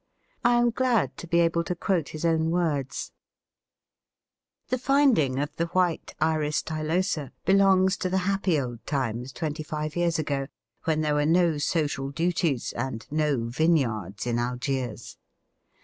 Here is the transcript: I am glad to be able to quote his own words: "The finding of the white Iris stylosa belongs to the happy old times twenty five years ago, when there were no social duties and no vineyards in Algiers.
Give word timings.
I 0.43 0.55
am 0.55 0.71
glad 0.71 1.15
to 1.17 1.27
be 1.27 1.41
able 1.41 1.63
to 1.63 1.75
quote 1.75 2.09
his 2.09 2.25
own 2.25 2.49
words: 2.49 3.11
"The 4.69 4.79
finding 4.79 5.37
of 5.37 5.55
the 5.57 5.67
white 5.77 6.15
Iris 6.19 6.63
stylosa 6.63 7.29
belongs 7.45 7.97
to 7.97 8.09
the 8.09 8.17
happy 8.25 8.59
old 8.59 8.83
times 8.87 9.31
twenty 9.31 9.61
five 9.61 9.95
years 9.95 10.17
ago, 10.17 10.47
when 10.85 11.01
there 11.01 11.13
were 11.13 11.27
no 11.27 11.59
social 11.59 12.09
duties 12.09 12.73
and 12.73 13.05
no 13.11 13.43
vineyards 13.45 14.25
in 14.25 14.39
Algiers. 14.39 15.19